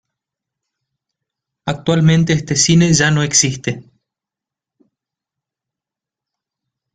Actualmente, 1.65 2.33
este 2.33 2.55
cine 2.55 2.91
ya 2.91 3.11
no 3.11 3.21
existe. 3.21 3.83